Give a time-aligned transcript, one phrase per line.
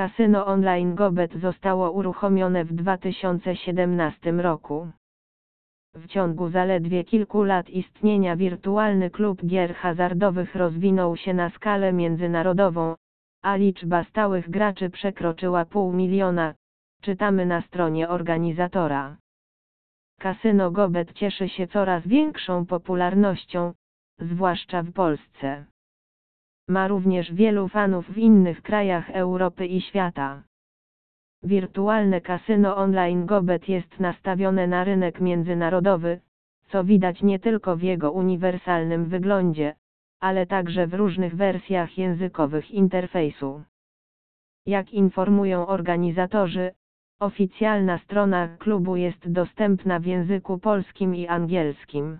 [0.00, 4.88] Kasyno online Gobet zostało uruchomione w 2017 roku.
[5.94, 12.94] W ciągu zaledwie kilku lat istnienia wirtualny klub gier hazardowych rozwinął się na skalę międzynarodową,
[13.42, 16.54] a liczba stałych graczy przekroczyła pół miliona,
[17.02, 19.16] czytamy na stronie organizatora.
[20.18, 23.72] Kasyno Gobet cieszy się coraz większą popularnością,
[24.18, 25.64] zwłaszcza w Polsce.
[26.70, 30.42] Ma również wielu fanów w innych krajach Europy i świata.
[31.42, 36.20] Wirtualne kasyno online Gobet jest nastawione na rynek międzynarodowy,
[36.68, 39.74] co widać nie tylko w jego uniwersalnym wyglądzie,
[40.20, 43.62] ale także w różnych wersjach językowych interfejsu.
[44.66, 46.70] Jak informują organizatorzy,
[47.20, 52.18] oficjalna strona klubu jest dostępna w języku polskim i angielskim.